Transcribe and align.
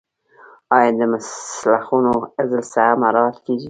آیا 0.75 0.91
د 0.99 1.01
مسلخونو 1.11 2.11
حفظ 2.33 2.51
الصحه 2.59 2.93
مراعات 3.01 3.37
کیږي؟ 3.45 3.59